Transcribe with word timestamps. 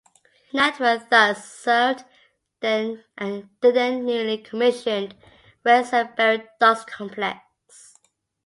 This 0.51 0.55
network 0.59 1.09
thus 1.11 1.45
served 1.47 2.05
the 2.59 3.03
then 3.19 4.05
newly 4.07 4.39
commissioned, 4.39 5.15
rail-served 5.63 6.15
Barry 6.15 6.41
Docks 6.59 6.85
complex. 6.85 7.99